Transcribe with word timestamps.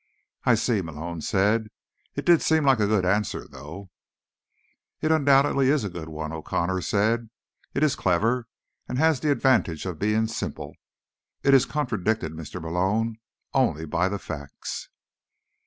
"I 0.45 0.55
see," 0.55 0.81
Malone 0.81 1.21
said. 1.21 1.67
"It 2.15 2.25
did 2.25 2.41
seem 2.41 2.65
like 2.65 2.79
a 2.79 2.87
good 2.87 3.05
answer, 3.05 3.47
though." 3.47 3.91
"It 4.99 5.11
undoubtedly 5.11 5.69
is 5.69 5.83
a 5.83 5.91
good 5.91 6.09
one," 6.09 6.33
O'Connor 6.33 6.81
said. 6.81 7.29
"It 7.75 7.83
is 7.83 7.95
clever 7.95 8.47
and 8.89 8.97
has 8.97 9.19
the 9.19 9.29
advantage 9.29 9.85
of 9.85 9.99
being 9.99 10.25
simple. 10.25 10.73
It 11.43 11.53
is 11.53 11.67
contradicted, 11.67 12.31
Mr. 12.31 12.59
Malone, 12.59 13.17
only 13.53 13.85
by 13.85 14.09
the 14.09 14.17
facts." 14.17 14.89